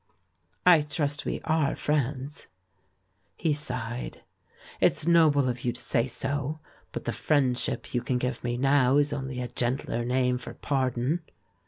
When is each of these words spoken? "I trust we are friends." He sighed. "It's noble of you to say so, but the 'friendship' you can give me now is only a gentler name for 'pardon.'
"I 0.65 0.81
trust 0.81 1.25
we 1.25 1.41
are 1.43 1.75
friends." 1.75 2.47
He 3.37 3.53
sighed. 3.53 4.23
"It's 4.79 5.05
noble 5.05 5.47
of 5.47 5.63
you 5.63 5.71
to 5.73 5.79
say 5.79 6.07
so, 6.07 6.59
but 6.91 7.03
the 7.03 7.11
'friendship' 7.13 7.93
you 7.93 8.01
can 8.01 8.17
give 8.17 8.43
me 8.43 8.57
now 8.57 8.97
is 8.97 9.13
only 9.13 9.39
a 9.41 9.47
gentler 9.47 10.03
name 10.03 10.39
for 10.39 10.55
'pardon.' 10.55 11.21